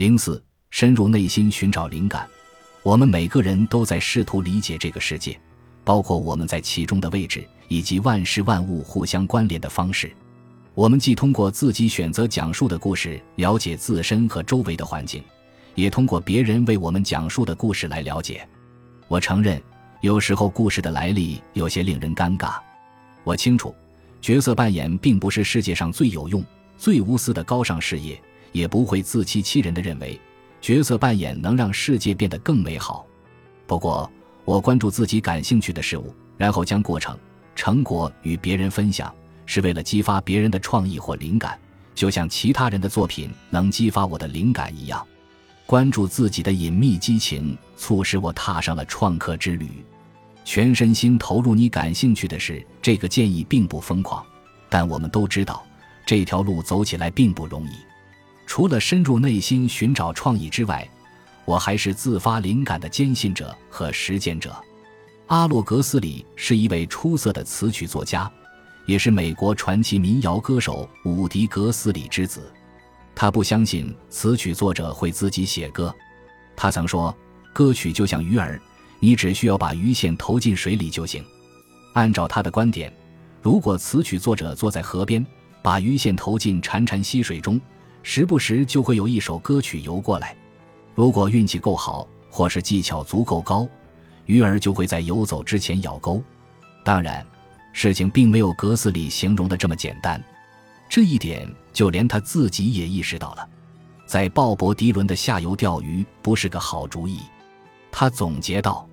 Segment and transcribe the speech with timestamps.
[0.00, 2.26] 零四，深入内心寻找灵感。
[2.82, 5.38] 我们每个人都在试图理解这个世界，
[5.84, 10.10] 包括我们在其中的位置，以及万事万物互相关联的方式。
[10.72, 15.22] 我们既通过自己选择讲述的故事了解自身和周围的环境，
[15.74, 18.48] 也通过别人为我们讲述的故事来了解。
[19.06, 19.62] 我承认，
[20.00, 22.54] 有时候故事的来历有些令人尴尬。
[23.22, 23.74] 我清楚，
[24.22, 26.42] 角色扮演并不是世界上最有用、
[26.78, 28.18] 最无私的高尚事业。
[28.52, 30.20] 也不会自欺欺人的认为，
[30.60, 33.06] 角色扮演能让世界变得更美好。
[33.66, 34.10] 不过，
[34.44, 37.16] 我关注自己感兴趣的事物，然后将过程、
[37.54, 39.14] 成果与别人分享，
[39.46, 41.58] 是为了激发别人的创意或灵感，
[41.94, 45.06] 就像其他人的作品能激发我的灵感一样。
[45.66, 49.84] 关注自己的隐秘激情，促使我踏上了创客之旅，
[50.44, 52.66] 全身心投入你感兴趣的事。
[52.82, 54.26] 这个建议并不疯狂，
[54.68, 55.64] 但我们都知道，
[56.04, 57.70] 这条路走起来并不容易。
[58.60, 60.86] 除了深入内心寻找创意之外，
[61.46, 64.54] 我还是自发灵感的坚信者和实践者。
[65.28, 68.30] 阿洛格斯里是一位出色的词曲作家，
[68.84, 72.52] 也是美国传奇民谣歌手伍迪·格斯里之子。
[73.14, 75.90] 他不相信词曲作者会自己写歌。
[76.54, 77.16] 他曾说
[77.54, 78.60] ：“歌曲就像鱼儿，
[78.98, 81.24] 你只需要把鱼线投进水里就行。”
[81.96, 82.92] 按照他的观点，
[83.40, 85.26] 如果词曲作者坐在河边，
[85.62, 87.58] 把鱼线投进潺潺溪水中，
[88.02, 90.36] 时不时就会有一首歌曲游过来，
[90.94, 93.68] 如果运气够好，或是技巧足够高，
[94.26, 96.22] 鱼儿就会在游走之前咬钩。
[96.82, 97.24] 当然，
[97.72, 100.22] 事情并没有格斯里形容的这么简单，
[100.88, 103.48] 这一点就连他自己也意识到了。
[104.06, 107.20] 在鲍勃迪伦的下游钓鱼不是个好主意，
[107.92, 108.88] 他总结道：“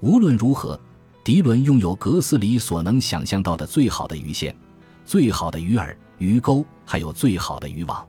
[0.00, 0.80] 无论如何，
[1.22, 4.56] 迪伦拥有格斯里所能想象到的最好的鱼线、
[5.04, 8.06] 最好的鱼饵、鱼钩，还有最好的渔网。”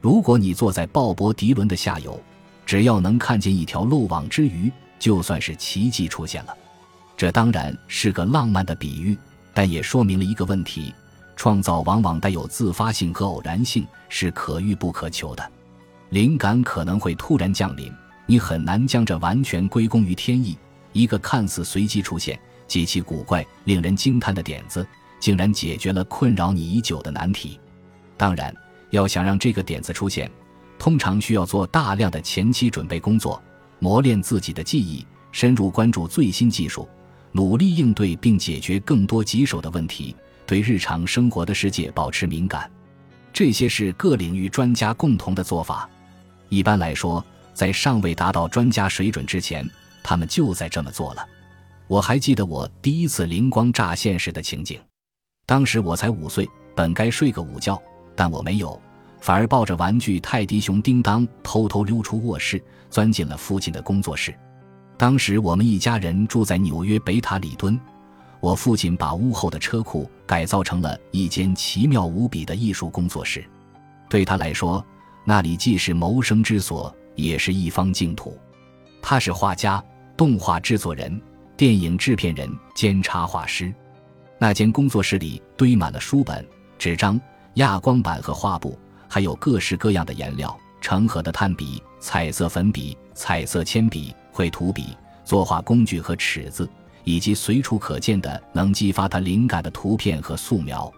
[0.00, 2.20] 如果你坐在鲍勃迪伦的下游，
[2.64, 6.56] 只要能看见一条漏网之鱼，就算是奇迹出现了。
[7.16, 9.16] 这当然是个浪漫的比喻，
[9.54, 10.94] 但也说明了一个问题：
[11.34, 15.50] 创造往往带有自发性和偶然性，是可遇不可求的。
[16.10, 17.92] 灵感可能会突然降临，
[18.26, 20.56] 你很难将这完全归功于天意。
[20.92, 24.86] 一个看似随机出现、极其古怪、令人惊叹的点子，
[25.18, 27.58] 竟然解决了困扰你已久的难题。
[28.16, 28.54] 当然。
[28.90, 30.30] 要想让这个点子出现，
[30.78, 33.42] 通常需要做大量的前期准备工作，
[33.78, 36.88] 磨练自己的记忆，深入关注最新技术，
[37.32, 40.14] 努力应对并解决更多棘手的问题，
[40.46, 42.70] 对日常生活的世界保持敏感。
[43.32, 45.88] 这些是各领域专家共同的做法。
[46.48, 47.22] 一般来说，
[47.52, 49.68] 在尚未达到专家水准之前，
[50.02, 51.26] 他们就在这么做了。
[51.86, 54.80] 我还记得我第一次灵光乍现时的情景，
[55.44, 57.80] 当时我才五岁，本该睡个午觉。
[58.16, 58.80] 但我没有，
[59.20, 62.60] 反而抱着玩具泰迪熊叮当，偷偷溜出卧室，
[62.90, 64.34] 钻进了父亲的工作室。
[64.96, 67.78] 当时我们一家人住在纽约北塔里敦，
[68.40, 73.44] 我父亲把屋后的车库改造成了一间奇妙无比的艺术工作室。
[74.08, 74.84] 对他来说，
[75.24, 78.38] 那里既是谋生之所，也是一方净土。
[79.02, 79.82] 他是画家、
[80.16, 81.20] 动画制作人、
[81.56, 83.72] 电影制片人兼插画师。
[84.38, 86.46] 那间工作室里堆满了书本、
[86.78, 87.20] 纸张。
[87.56, 88.78] 亚光板和画布，
[89.08, 94.94] 还有各式各样的颜料、成盒的炭笔、彩色粉笔、彩色铅笔、绘图笔、
[95.24, 96.68] 作画工具和尺子，
[97.04, 100.92] 以及随处可见的能激发他灵感的图片和素描。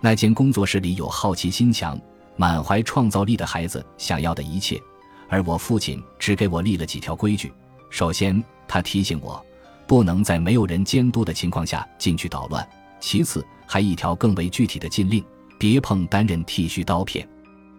[0.00, 1.96] 那间工作室里有好奇心强、
[2.34, 4.82] 满怀创造力的孩子想要的一切，
[5.28, 7.52] 而我父亲只给我立了几条规矩：
[7.90, 9.40] 首先，他提醒我
[9.86, 12.60] 不能在没有人监督的情况下进去捣乱；
[12.98, 15.24] 其次，还一条更为具体的禁令。
[15.62, 17.24] 别碰担任剃须刀片。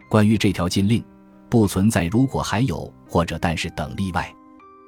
[0.09, 1.03] 关于这条禁令，
[1.49, 4.33] 不存在如果还有或者但是等例外。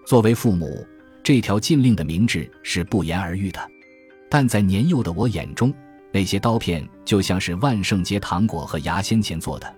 [0.08, 0.88] 作为父母，
[1.22, 3.60] 这条禁令的明智是不言而喻的。
[4.30, 5.74] 但在年幼的我眼中，
[6.10, 9.76] 那些刀片就像是万圣节糖果和牙仙前做的，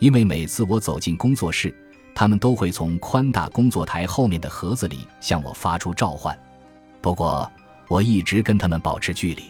[0.00, 1.72] 因为每次我走进工作室，
[2.16, 6.36] 他们都会从宽大工作台后面的盒子里向我发出召唤。
[7.00, 7.48] 不过，
[7.86, 9.44] 我一直跟他们保持距离。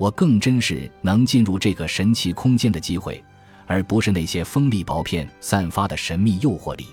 [0.00, 3.22] 我更珍视能进入这个神奇空间的机会，
[3.66, 6.86] 而不是那些锋利薄片散发的神秘诱惑力。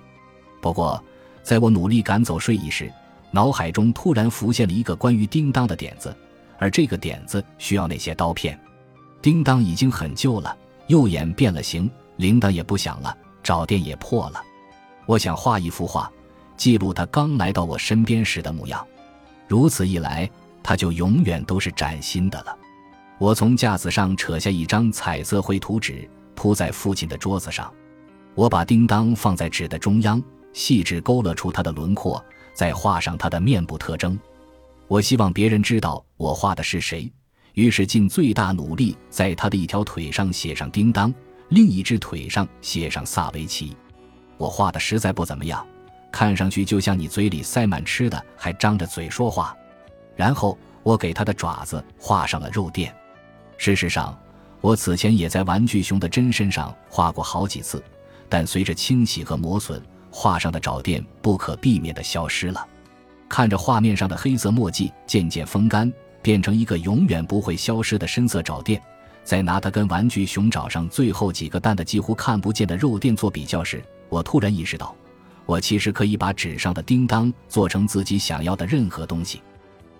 [0.61, 1.01] 不过，
[1.41, 2.91] 在我努力赶走睡意时，
[3.31, 6.13] 脑海中突然浮现了一个关于叮当的点子，
[6.59, 8.59] 而这个点子需要那些刀片。
[9.21, 10.53] 叮当已经很旧了，
[10.87, 14.41] 右眼变了形，铃铛也不响了，找电也破了。
[15.05, 16.11] 我想画一幅画，
[16.57, 18.85] 记录他刚来到我身边时的模样。
[19.47, 20.29] 如此一来，
[20.61, 22.53] 他就永远都是崭新的了。
[23.19, 27.73] 我从架子上扯下一张彩色绘图纸，铺在父亲的桌子上。
[28.35, 30.21] 我把叮当放在纸的中央，
[30.53, 32.23] 细致勾勒出它的轮廓，
[32.53, 34.17] 再画上它的面部特征。
[34.87, 37.11] 我希望别人知道我画的是谁，
[37.53, 41.11] 于是尽最大努力在他的一条腿上写上叮当，
[41.49, 43.75] 另一只腿上写上萨维奇。
[44.37, 45.65] 我画的实在不怎么样，
[46.11, 49.57] 看上去就像你嘴里塞满吃的，还张着嘴说话。
[50.15, 52.95] 然后我给他的爪子画上了肉垫。
[53.57, 54.17] 事实上，
[54.61, 57.83] 我此前也在玩具熊的真身上画过好几次，
[58.29, 59.81] 但随着清洗和磨损，
[60.11, 62.65] 画上的爪垫不可避免地消失了。
[63.27, 68.81] 看着画面上的黑色墨迹渐渐风干，变成一个永远不会消失的深色爪垫，
[69.23, 74.95] 在拿它跟玩具熊爪上最后几个淡的几乎看不见的肉垫做比较时，我突然意识到，
[75.45, 79.41] 我其实可以把纸上的叮当做成自己想要的任何东西，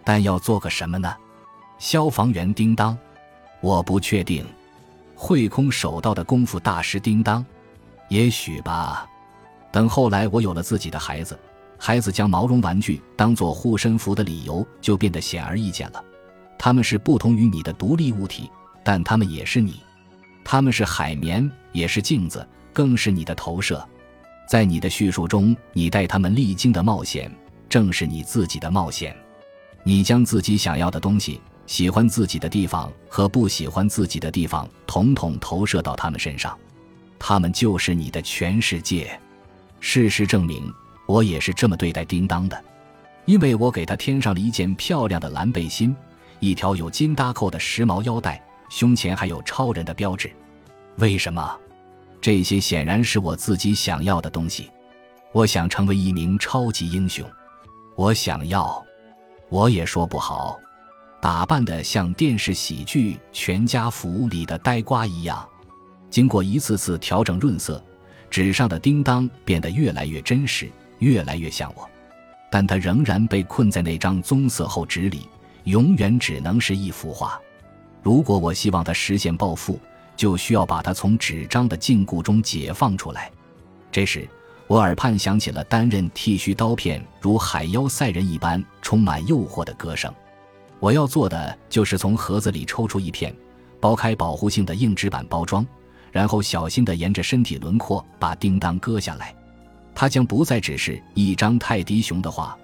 [0.05, 1.13] 但要做个什么呢？
[1.79, 2.97] 消防员叮当？
[3.61, 4.45] 我不确定。
[5.15, 7.45] 会空手道的功夫大师叮当？
[8.09, 9.07] 也许吧。
[9.71, 11.37] 等后来我有了自己的孩子。
[11.79, 16.03] 孩子将毛绒玩具当做护身符的理由就变得显而易见了。
[16.57, 18.49] 他们是不同于你的独立物体，
[18.83, 19.79] 但他们也是你。
[20.43, 23.87] 他们是海绵，也是镜子，更是你的投射。
[24.47, 27.31] 在你的叙述中，你带他们历经的冒险，
[27.69, 29.15] 正是你自己的冒险。
[29.83, 36.57] 你将自己想要的东西、喜欢自己的地方和不喜欢自己的地方，统统投射到他们身上。
[37.19, 39.19] 他们就是你的全世界。
[39.79, 40.73] 事实证明。
[41.05, 42.65] 我也是这么对待叮当的，
[43.23, 45.95] 因为我给他添上了一件漂亮的蓝背心，
[46.41, 50.29] 一条有金搭扣的时髦腰带，胸前还有超人的标志。
[50.97, 51.57] 为什么？
[52.19, 54.69] 这些显然是我自己想要的东西。
[55.31, 57.25] 我想成为一名超级英雄。
[57.95, 58.85] 我想要，
[59.47, 60.59] 我也说不好，
[61.21, 65.47] 打扮的像电视喜剧《全家福》里的呆瓜一样。
[66.09, 67.83] 经过一次次调整润色，
[68.29, 70.69] 纸上的叮当变得越来越真实。
[70.99, 71.87] 越来越像我，
[72.49, 75.29] 但他仍然被困在那张棕色厚纸里，
[75.65, 77.39] 永远只能是一幅画。
[78.01, 79.79] 如果我希望他实现暴富，
[80.15, 83.31] 就需要把他从纸张的禁锢中解放出来。
[83.91, 84.27] 这时，
[84.65, 90.11] 我耳畔响起了担任剃须刀片如海妖赛人一般充满诱惑的歌声。
[90.79, 93.35] 我要做的就是从盒子里抽出一片，
[93.81, 95.65] 剥开保护性的硬纸板包装，
[96.11, 99.35] 然后小心地沿着身体轮廓把叮当割下来。
[99.95, 102.55] 它将不再只是一张泰迪熊的画，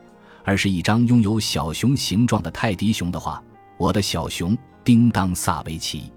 [0.44, 3.42] 而是一张拥有小熊形状的泰迪熊的画。
[3.78, 6.12] 我的小熊叮当萨维奇，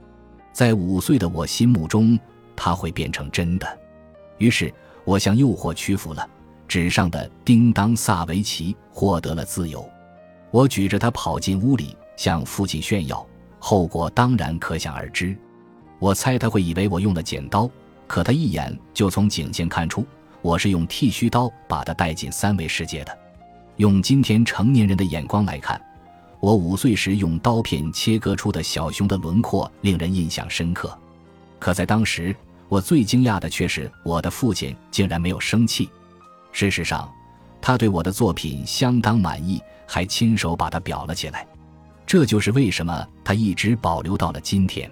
[0.53, 2.19] 在五岁的我心目中，
[2.55, 3.67] 它会变成真的。
[4.37, 4.73] 于是，
[5.05, 6.29] 我向诱惑屈服了。
[6.69, 9.89] 纸上的叮当萨维奇获得了自由。
[10.57, 13.27] 我举着它跑进屋里，向父亲炫耀，
[13.59, 15.37] 后果当然可想而知。
[15.99, 17.69] 我猜他会以为我用了剪刀，
[18.07, 20.03] 可他一眼就从颈线看出。
[20.41, 23.19] 我是用剃须刀把他带进三维世界的。
[23.77, 25.79] 用今天成年人的眼光来看，
[26.41, 30.99] 我五岁时用刀片切割出的小熊的轮廓令人印象深刻。
[31.59, 32.35] 可在当时，
[32.71, 35.91] 我最惊讶的却是我的父亲竟然没有生气。
[36.51, 37.13] 事实上，
[37.67, 41.45] 他对我的作品相当满意，还亲手把它裱了起来。
[42.07, 44.89] 这就是为什么他一直保留到了今天。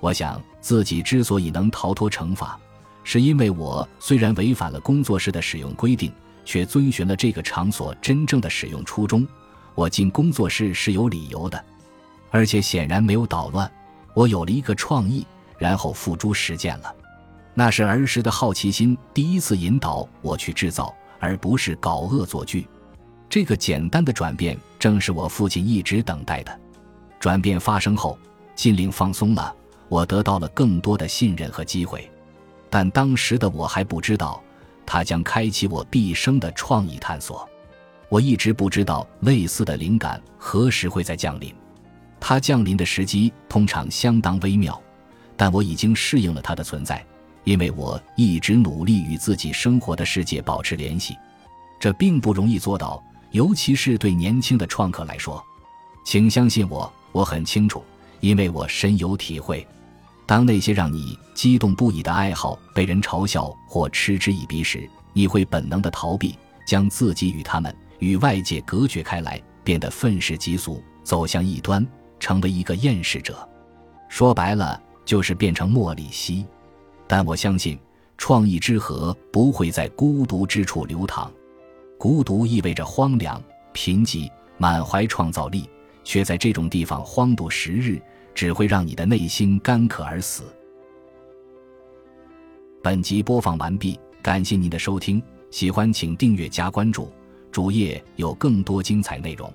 [0.00, 2.58] 我想自己之所以能逃脱惩罚。
[3.04, 6.12] 是因为我虽然违反了工作室的使用规定，
[6.44, 9.24] 却遵循了这个场所真正的使用初衷。
[9.76, 11.64] 我进工作室是有理由的，
[12.32, 13.70] 而且显然没有捣乱。
[14.14, 15.24] 我有了一个创意，
[15.58, 16.92] 然后付诸实践了。
[17.54, 22.66] 那是儿时的好奇心第一次引导我去制造，而不是搞恶作剧。
[23.28, 26.60] 这个简单的转变正是我父亲一直等待的。
[27.20, 28.18] 转变发生后，
[28.56, 29.54] 心灵放松了，
[29.88, 32.10] 我得到了更多的信任和机会。
[32.68, 34.42] 但当时的我还不知道，
[34.84, 37.48] 它将开启我毕生的创意探索。
[38.08, 41.54] 我一直不知道类似的灵感何时会再降临，
[42.18, 44.80] 它降临的时机通常相当微妙，
[45.36, 47.06] 但我已经适应了它的存在，
[47.50, 51.18] 因为我一直努力与自己生活的世界保持联系。
[51.80, 53.02] 这并不容易做到，
[53.32, 55.44] 尤其是对年轻的创客来说。
[56.04, 57.82] 请相信我，我很清楚，
[58.20, 59.66] 因为我深有体会。
[60.26, 71.84] 当那些让你激动不已的爱好被人嘲笑或嗤之以鼻时，你会本能的逃避，将自己与他们、与外界隔绝开来，变得愤世嫉俗，走向异端，
[72.20, 73.36] 成为一个厌世者。
[74.08, 76.46] 说白了，就是变成莫里西。
[77.10, 77.76] 但我相信，
[78.16, 81.28] 创意之河不会在孤独之处流淌。
[81.98, 85.68] 孤独意味着荒凉、贫瘠，满怀创造力，
[86.04, 88.00] 却在这种地方荒度时日。
[88.32, 90.44] 只会让你的内心干渴而死。
[92.80, 97.10] 本集播放完毕，感谢您的收听，喜欢请订阅加关注，
[97.50, 99.52] 主页有更多精彩内容。